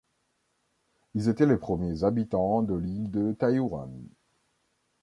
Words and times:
Ils 1.13 1.29
étaient 1.29 1.45
les 1.45 1.57
premiers 1.57 2.03
habitants 2.03 2.63
de 2.63 2.73
l'île 2.73 3.11
de 3.11 3.33
Taïwan. 3.33 4.07